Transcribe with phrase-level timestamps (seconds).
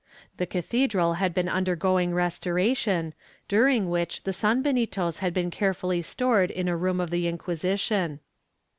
[0.37, 3.13] The cathedral had been undergoing restoration,
[3.47, 8.19] during which the sanbenitos had been carefully stored in a room of the Inquisition.